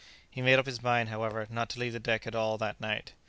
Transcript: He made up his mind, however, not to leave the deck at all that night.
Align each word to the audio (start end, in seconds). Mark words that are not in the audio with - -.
He 0.31 0.41
made 0.41 0.57
up 0.57 0.65
his 0.65 0.81
mind, 0.81 1.09
however, 1.09 1.45
not 1.51 1.69
to 1.69 1.79
leave 1.79 1.93
the 1.93 1.99
deck 1.99 2.25
at 2.25 2.33
all 2.33 2.57
that 2.57 2.81
night. 2.81 3.13